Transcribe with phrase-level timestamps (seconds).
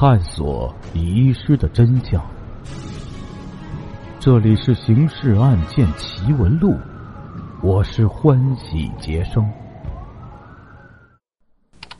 [0.00, 2.24] 探索遗失的真相。
[4.18, 6.70] 这里是《刑事案件奇闻录》，
[7.62, 9.46] 我是欢喜杰生。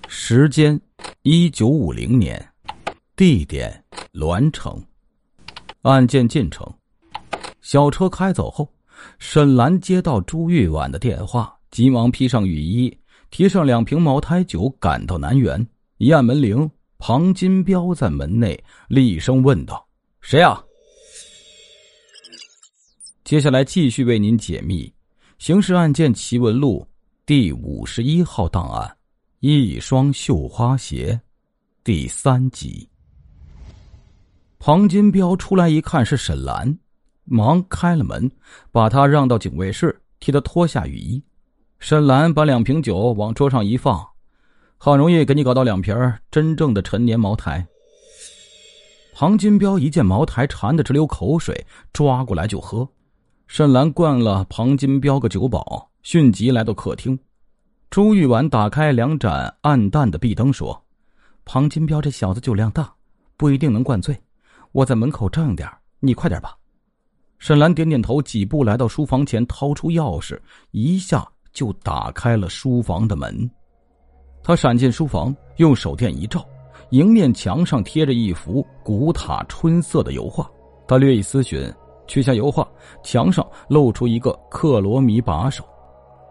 [0.09, 0.81] 时间：
[1.25, 2.43] 一九五零年，
[3.17, 4.83] 地点：栾城。
[5.83, 6.67] 案件进程：
[7.61, 8.67] 小车开走后，
[9.19, 12.97] 沈兰接到朱玉婉的电话，急忙披上雨衣，
[13.29, 15.69] 提上两瓶茅台酒，赶到南园。
[15.99, 16.71] 一按门铃，
[17.03, 19.89] 庞金彪在门内厉声问道
[20.21, 20.63] ：“谁啊？”
[23.25, 24.85] 接下来继续为您解密
[25.39, 26.87] 《刑事案件奇闻录》
[27.25, 28.87] 第五十一号档案
[29.41, 31.19] 《一双绣花鞋》
[31.83, 32.87] 第三集。
[34.59, 36.79] 庞金彪出来一看是沈兰，
[37.25, 38.31] 忙开了门，
[38.71, 41.23] 把他让到警卫室，替他脱下雨衣。
[41.79, 44.07] 沈兰把两瓶酒往桌上一放，
[44.83, 45.95] 好容易给你搞到两瓶
[46.31, 47.67] 真正的陈年茅台。
[49.13, 52.89] 庞金彪一见茅台，馋得直流口水，抓过来就喝。
[53.47, 57.19] 沈兰灌了庞金彪个酒饱，迅即来到客厅。
[57.91, 60.83] 朱玉婉打开两盏暗淡的壁灯，说
[61.45, 62.91] ：“庞金彪这小子酒量大，
[63.37, 64.19] 不一定能灌醉。
[64.73, 66.57] 我在门口站点你快点吧。”
[67.39, 70.41] 沈兰点点头，几步来到书房前，掏出钥匙，
[70.71, 73.51] 一下就打开了书房的门。
[74.43, 76.45] 他闪进书房，用手电一照，
[76.91, 80.51] 迎面墙上贴着一幅古塔春色的油画。
[80.87, 81.73] 他略一思寻。
[82.07, 82.67] 取下油画，
[83.05, 85.63] 墙上露出一个克罗米把手，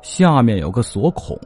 [0.02, 1.39] 下面有个锁孔。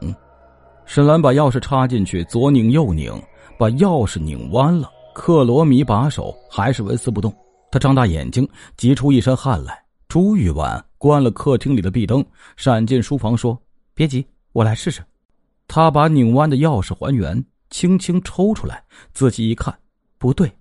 [0.84, 3.12] 沈兰把钥匙插进去，左拧右拧，
[3.56, 7.32] 把钥匙拧弯了，克罗米把手还是纹丝不动。
[7.70, 8.44] 他张大眼睛，
[8.76, 9.80] 急出一身汗来。
[10.08, 12.24] 朱玉婉关了客厅里的壁灯，
[12.56, 13.56] 闪进书房说
[13.94, 15.00] ：“别急，我来试试。”
[15.66, 19.76] 他把拧弯的钥匙还原，轻轻抽出来，仔细一看，
[20.18, 20.52] 不对，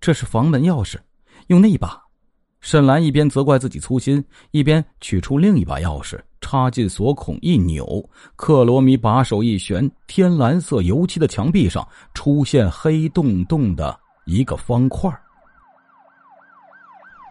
[0.00, 0.96] 这是房门钥匙，
[1.48, 2.00] 用那一把。
[2.60, 15.12] 沈兰一边责怪自己粗心，一边取出另一把钥匙，插进锁孔一扭，克罗米把手一旋，天蓝色油漆的墙壁上出现黑洞洞的一个方块。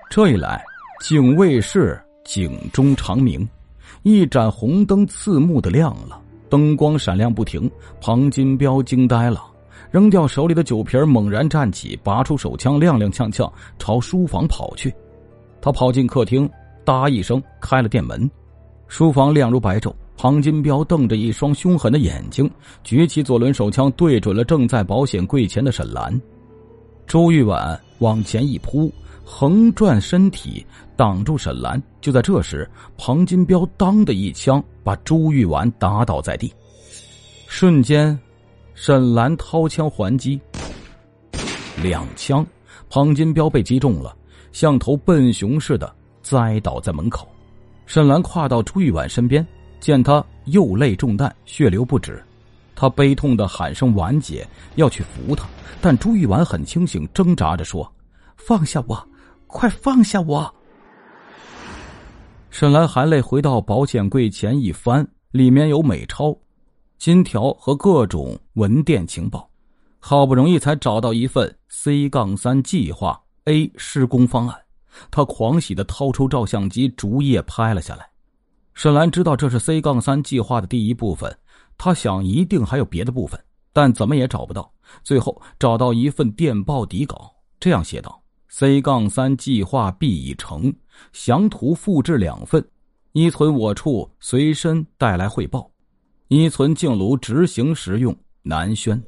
[0.09, 0.62] 这一来，
[1.00, 3.48] 警卫室警钟长鸣，
[4.03, 7.72] 一盏红灯刺目的亮了，灯光闪亮不停。
[8.01, 9.41] 庞金彪惊呆了，
[9.89, 14.94] 扔掉手里的酒瓶，猛然站起，拔出手枪，踉踉跄跄朝书房跑去。
[15.62, 16.50] 他跑进客厅，
[16.84, 18.29] 哒一声开了店门，
[18.88, 19.94] 书房亮如白昼。
[20.17, 22.47] 庞金彪瞪着一双凶狠的眼睛，
[22.83, 26.22] 举起左轮手枪对准了正在保险柜前的沈兰。
[27.07, 28.91] 周玉婉往前一扑，
[29.24, 30.66] 横转身体
[30.96, 31.82] 挡住沈兰。
[32.00, 36.54] 就在这时，庞金彪当的一枪把朱玉婉打倒在地。
[37.48, 38.18] 瞬间，
[38.74, 40.40] 沈兰掏枪还击，
[41.81, 42.46] 两枪，
[42.90, 44.16] 庞金彪被击中了。
[44.52, 47.28] 像头笨熊似的栽倒在门口，
[47.86, 49.46] 沈兰跨到朱玉婉身边，
[49.80, 52.22] 见他右肋中弹，血流不止，
[52.76, 54.46] 他悲痛的喊声婉姐，
[54.76, 55.46] 要去扶他，
[55.80, 57.90] 但朱玉婉很清醒，挣扎着说
[58.36, 59.08] ：“放下我，
[59.51, 60.56] 快放下我。”
[62.50, 66.35] 沈兰含泪回到保险柜前一翻，里面有美钞、
[66.97, 69.50] 金条和各种文电情报，
[70.00, 73.22] 好不容易才找到一份 C 杠三计划。
[73.45, 74.56] A 施工方案，
[75.09, 78.07] 他狂喜的掏出照相机，逐页拍了下来。
[78.75, 81.35] 沈兰知道这是 C 杠三计划的第一部分，
[81.75, 83.39] 他想一定还有别的部分，
[83.73, 84.72] 但怎么也找不到。
[85.03, 88.21] 最后找到一份电报底稿，这样写道
[88.51, 90.73] ：“C 杠三计划 B 已成，
[91.13, 92.63] 详图复制两份，
[93.13, 95.72] 依存我处随身带来汇报，
[96.28, 98.13] 依存静炉执行时用。”
[98.44, 99.01] 南轩。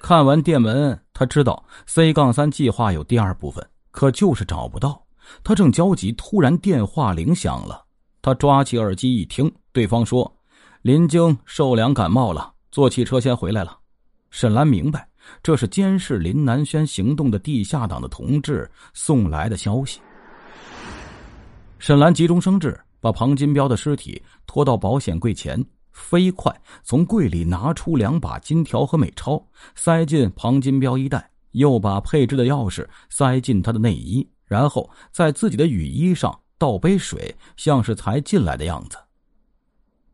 [0.00, 5.04] 看完电文，他知道 C 杠三计划有第二部分，可就是找不到。
[5.42, 7.84] 他正焦急，突然电话铃响了。
[8.22, 10.30] 他抓起耳机一听，对方说
[10.82, 13.78] ：“林晶受凉感冒了，坐汽车先回来了。”
[14.30, 15.08] 沈兰明白，
[15.42, 20.00] 这是监视林南轩行动的地下党的同志送来的消息。
[21.78, 25.64] 沈兰急中生智，把庞金彪的尸体拖到保险柜前。
[25.92, 29.44] 飞快从柜里拿出两把金条和美钞，
[29.74, 38.96] 塞进庞金彪衣袋，又把配置的钥匙塞进他的内衣，然后在自己的雨衣上倒杯水，像是才进来的样子。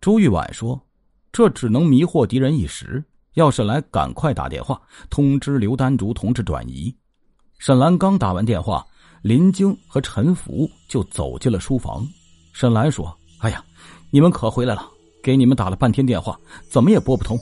[0.00, 0.80] 朱玉婉说
[1.30, 3.04] ：“这只能迷惑敌人一时，
[3.36, 6.94] 要沈兰赶快打电话通知刘丹竹同志转移。”
[7.58, 8.86] 沈兰刚打完电话，
[9.22, 12.06] 林晶和陈福就走进了书房。
[12.52, 13.64] 沈兰说：“哎呀，
[14.10, 14.90] 你们可回来了。”
[15.22, 16.38] 给你们打了半天电话，
[16.70, 17.36] 怎么也拨不通。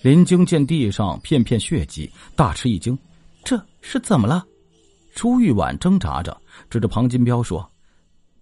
[0.00, 2.98] 林晶见地上片片血迹，大吃一惊
[3.44, 4.46] ：“这是怎么了？”
[5.14, 6.34] 朱玉婉挣扎着，
[6.70, 7.70] 指着庞金彪说：“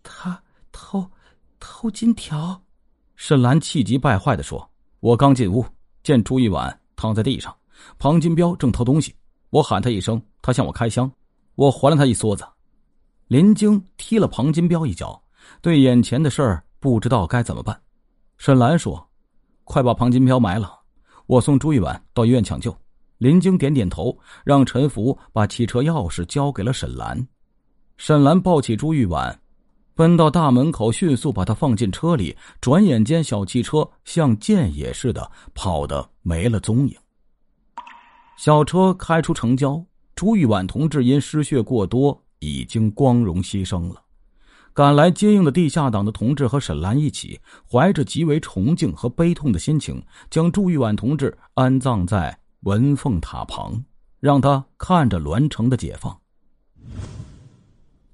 [0.05, 0.41] 他
[0.71, 1.05] 偷
[1.59, 2.63] 偷金条。”
[3.17, 4.71] 沈兰气急败坏的说
[5.01, 5.67] ：“我刚进屋，
[6.07, 7.53] 见朱玉婉躺在地上，
[7.99, 9.13] 庞金彪正偷东西，
[9.51, 11.11] 我喊他一声，他向我开枪，
[11.57, 12.47] 我还了他一梭子。”
[13.27, 15.21] 林晶踢了庞金彪一脚，
[15.61, 17.77] 对眼前的事儿不知道该怎么办。
[18.39, 19.05] 沈兰说
[19.65, 20.79] ：“快把庞金彪埋了，
[21.27, 22.73] 我送朱玉婉到医院抢救。”
[23.19, 27.27] 林晶点点头，让陈福把汽车钥匙交给了沈兰。
[27.97, 29.37] 沈兰抱起朱玉婉，
[29.97, 32.37] 奔到大门口，迅速把他放进车里。
[32.61, 36.95] 转眼间，小汽车像箭也似的跑得没了踪影。
[38.37, 39.83] 小车开出城郊，
[40.15, 44.03] 朱玉婉同志因失血过多，已经光荣牺牲了。
[44.75, 52.39] 赶来接应的地下党的同志和沈兰一起，怀着极为崇敬和悲痛的心情，将朱玉婉同志安葬在。
[52.61, 53.83] 文凤塔旁，
[54.19, 56.19] 让他看着栾城的解放。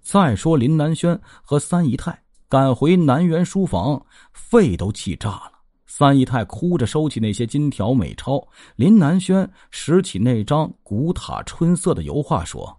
[0.03, 5.53] 再说林南轩和三姨太赶回南园书房，肺都气炸了。
[5.87, 8.43] 三姨太哭着收起那些金条美钞，
[8.77, 12.77] 林南轩拾起那张古塔春色的油画，说：“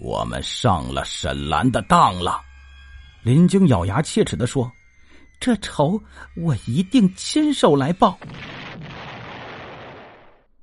[0.00, 2.40] 我们上了沈兰的当了。”
[3.22, 4.70] 林晶咬牙切齿的说
[5.38, 6.00] ：“这仇
[6.36, 8.18] 我一定亲手来报。”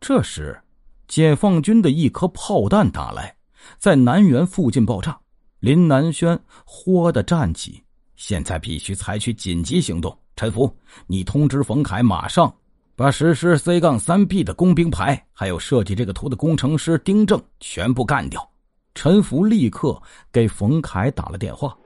[0.01, 0.59] 这时，
[1.07, 3.35] 解放军的一颗炮弹打来，
[3.77, 5.19] 在南园附近爆炸。
[5.59, 7.83] 林南轩豁的站起，
[8.15, 10.17] 现在必须采取紧急行动。
[10.37, 10.73] 陈福，
[11.05, 12.53] 你通知冯凯，马上
[12.95, 18.49] 把实施 C 杠三 B 的工兵排，还有设计这个图的工程师丁正全部干掉。
[18.95, 20.01] 陈福立刻
[20.31, 21.77] 给冯凯打了电话。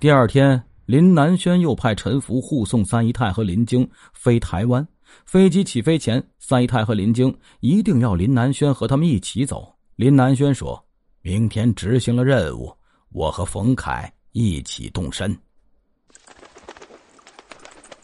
[0.00, 4.86] 第二天，林南轩又派陈福护送三姨太和林晶飞台湾。
[5.26, 9.74] 飞机起飞前，三姨太和林晶一定要林南轩和他们一起走。
[9.96, 10.82] 林南轩说
[11.24, 12.76] ：“明天执行了任务，
[13.10, 15.36] 我和冯凯一起动身。”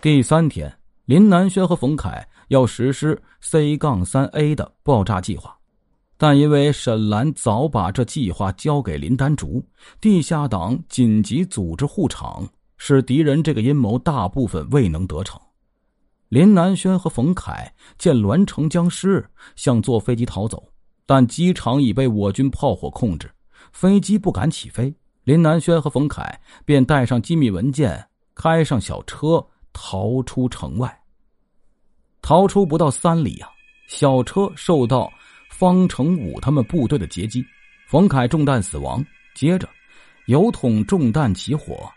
[0.00, 0.72] 第三天，
[1.04, 5.58] 林南轩和冯凯要实施 C 杠三 A 的爆炸计划，
[6.16, 9.60] 但因为沈兰早把这计划交给林丹竹，
[10.00, 15.40] 地下党紧急组织护场，使敌人这个阴谋大部分未能得逞。
[16.28, 20.62] 林南轩和冯凯见栾城僵尸，想坐飞机逃走，
[21.08, 23.30] 但机场已被我军炮火控制，
[23.72, 24.94] 飞机不敢起飞。
[25.24, 31.00] 林南轩和冯凯便带上机密文件，开上小车逃出城外。
[32.20, 33.48] 逃出不到三里啊，
[33.88, 35.10] 小车受到
[35.48, 37.42] 方成武他们部队的截击，
[37.86, 39.02] 冯凯中弹死亡。
[39.34, 39.66] 接着，
[40.26, 41.90] 油桶中弹起火。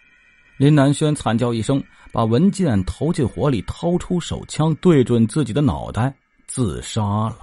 [0.56, 6.16] 林南轩惨叫一声，把文件投进火里，掏出手枪对准自己的脑袋，
[6.48, 7.38] 自杀了。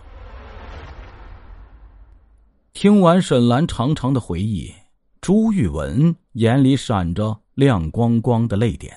[2.80, 4.72] 听完沈兰长长的回忆，
[5.20, 8.96] 朱玉文眼里闪着亮光光的泪点。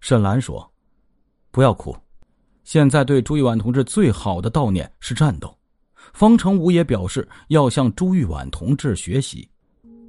[0.00, 0.66] 沈兰说
[1.52, 1.94] ：“不要哭，
[2.64, 5.54] 现在对朱玉婉同志最好的悼念是战斗。”
[6.14, 9.46] 方成武也表示要向朱玉婉同志学习。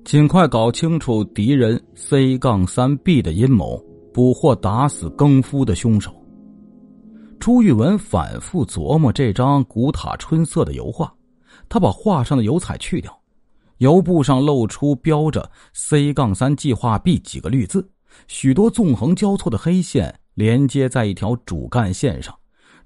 [0.06, 3.78] 尽快搞清楚敌人 C 杠三 B 的阴谋，
[4.14, 6.16] 捕获打死更夫的凶手。
[7.42, 11.14] 朱玉文反复琢磨这张古塔春色的油画，
[11.72, 13.18] 他把画上的油彩去掉，
[13.78, 17.90] 油布上露出标着 C 杠三计划 B 几个绿字，
[18.28, 22.38] 许多纵横交错的黑线连接在一条主干线上，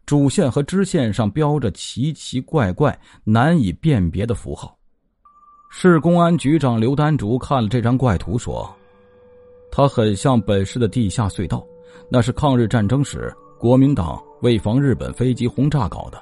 [0.06, 4.78] 主线和支线上标着奇奇怪怪、难以辨别的符号。
[5.72, 8.72] 市公安局长刘丹竹看了这张怪图，说
[9.72, 11.66] ：“它很像本市的地下隧道，
[12.08, 16.22] 那是抗日战争时国民党为防日本飞机轰炸搞的。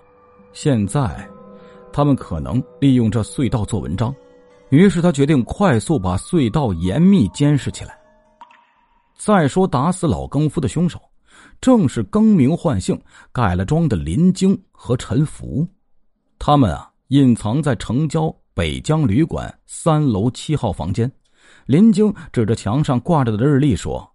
[0.53, 1.27] 现在，
[1.93, 4.13] 他们可能利用这隧道做文章。
[4.69, 7.97] 于是他决定快速把隧道严密监视起来。
[9.15, 10.99] 再说，打死老更夫的凶手，
[11.61, 12.99] 正是更名换姓、
[13.31, 15.65] 改了装的林晶和陈福。
[16.39, 21.11] 他们啊，隐藏在城郊。”北疆旅馆三楼七号房间，
[21.65, 24.07] 林晶指着墙上挂着的日历说：“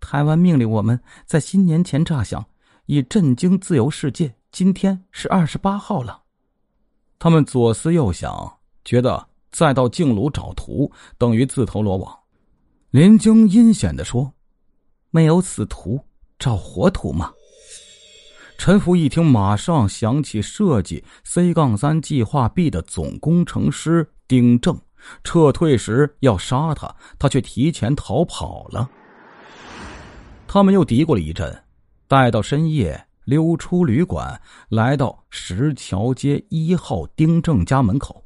[0.00, 2.44] 台湾命令我们在新年前炸响，
[2.86, 4.34] 以震惊自由世界。
[4.50, 6.22] 今天是二十八号了。”
[7.24, 12.14] 他们左思右想，觉得再到镜炉找图等于自投罗网。
[12.90, 14.30] 林晶阴险的说
[15.10, 15.98] ：“没有此图，
[16.38, 17.32] 找活图吗？”
[18.60, 24.78] 陈福一听，马上想起设计 C 杠三计划 B 的总工程师丁正，
[25.22, 28.90] 撤退时要杀他，他却提前逃跑了。
[30.46, 31.64] 他们又嘀咕了一阵，
[32.06, 38.22] 待到深夜，溜出旅馆，来到石桥街一号丁正家门口。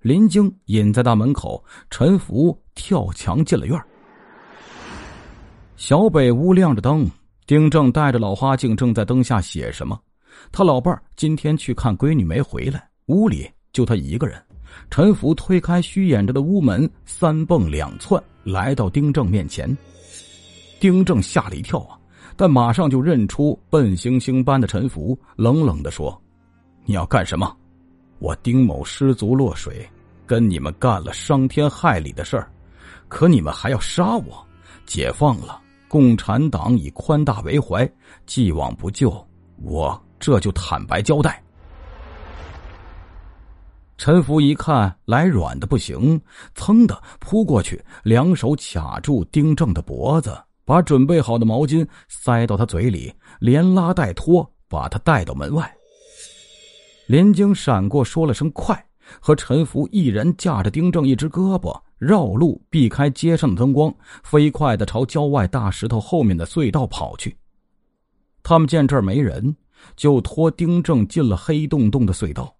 [0.00, 3.80] 林晶隐在大门口，陈福跳墙进了院
[5.76, 7.08] 小北屋亮着灯，
[7.46, 9.98] 丁正带着老花镜正在灯下写什么。
[10.52, 14.40] 他老伴儿今天去看闺女没回来，屋里就他一个人。
[14.90, 19.76] 陈福推开虚掩着的屋门，三蹦两窜来到丁正面前。
[20.78, 21.97] 丁正吓了一跳啊，
[22.38, 26.16] 但马上就认出笨猩猩般的陈福，冷冷的说
[26.86, 27.52] ：“你要干什么？
[28.20, 29.84] 我丁某失足落水，
[30.24, 32.48] 跟你们干了伤天害理的事儿，
[33.08, 34.46] 可你们还要杀我？
[34.86, 37.90] 解放了，共产党以宽大为怀，
[38.24, 39.26] 既往不咎，
[39.60, 41.42] 我这就坦白交代。”
[43.98, 46.20] 陈福一看来软的不行，
[46.54, 53.10] 噌的扑过去，两手卡住丁正的脖子，把准备好的毛巾塞到他嘴里，
[53.40, 55.74] 连拉带拖把他带到门外。
[57.06, 58.86] 林晶闪过，说了声“快”，
[59.18, 63.90] 和陈福一人架着丁正一只胳膊，绕路避开街上的灯光，
[64.22, 67.34] 飞快的朝郊外大石头后面的隧道跑去。
[68.42, 69.56] 他们见这儿没人，
[69.96, 72.54] 就拖丁正进了黑洞洞的隧道。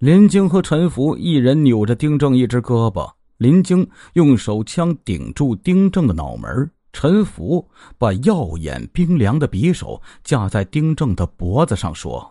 [0.00, 7.66] 林晶和陈福一人扭着丁正一只胳膊，林晶用手枪顶住丁正的脑门，陈福
[7.98, 12.30] 把耀眼冰凉的匕首架在丁正的脖子上，说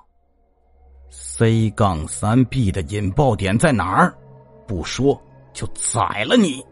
[1.10, 4.14] ：“C 杠三 B 的引爆点在哪儿？
[4.68, 5.20] 不说
[5.52, 6.64] 就宰了你！”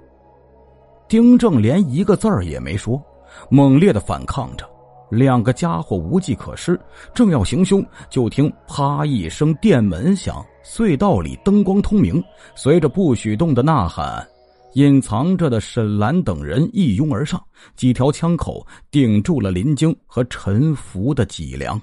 [1.09, 3.01] 丁正连一个字儿也没说，
[3.49, 4.69] 猛烈的反抗着。
[5.09, 6.79] 两个家伙无计可施，
[7.15, 12.23] 正要行凶，就听“啪”一声电门响，隧道里灯光通明。
[12.53, 14.28] 随着不许动的呐喊，
[14.73, 17.43] 隐藏着的沈兰等人一拥而上，
[17.75, 21.79] 几条枪口顶住了林晶和陈福的脊梁。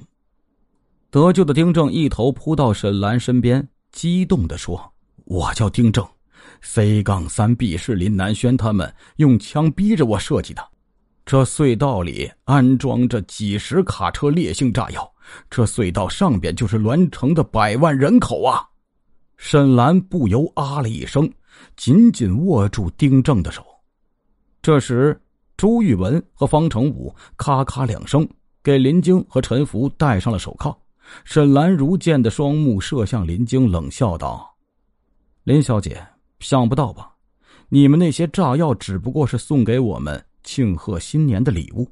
[1.10, 4.92] 得救的丁正一头扑到沈兰身边，激动地说
[5.24, 6.06] ：“我叫丁正
[6.60, 10.62] ，C 杠三 B 是林南轩他们用枪逼着我设计的。”
[11.26, 15.12] 这隧道里安装着几十卡车烈性炸药，
[15.50, 18.62] 这隧道上边就是栾城的百万人口啊！
[19.36, 21.28] 沈兰不由啊了一声，
[21.76, 23.64] 紧紧握住丁正的手。
[24.62, 25.20] 这时，
[25.56, 28.28] 朱玉文和方成武咔咔两声
[28.62, 30.76] 给林晶和陈福戴上了手铐。
[31.24, 34.56] 沈兰如剑的双目射向林晶，冷笑道
[35.44, 36.04] ：“林小姐，
[36.40, 37.14] 想不到吧？
[37.68, 41.90] 你们那些炸药只不过是送给我们。”庆贺新年的礼物，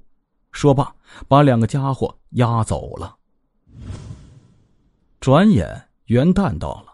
[0.52, 0.94] 说罢，
[1.26, 3.16] 把两个家伙押走了。
[5.18, 6.93] 转眼元旦到了，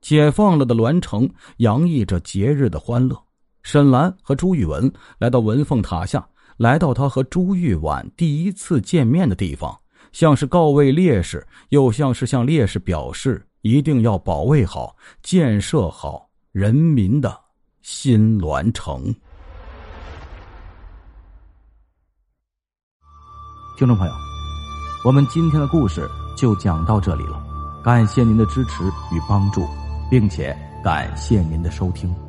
[0.00, 1.28] 解放了的栾城
[1.58, 3.16] 洋溢着节日的欢乐。
[3.62, 6.26] 沈兰和朱玉文来到文凤塔下，
[6.56, 9.78] 来到他和朱玉婉第一次见面的地方，
[10.12, 17.38] 像是告慰烈士，又像是向烈士表示一定要保卫好、建设好人民的
[17.82, 19.14] 新栾城。
[23.76, 24.12] 听众朋友，
[25.04, 27.44] 我们今天的故事就讲到这里了，
[27.84, 29.66] 感谢您的支持与帮助，
[30.10, 32.27] 并且感谢您的收听。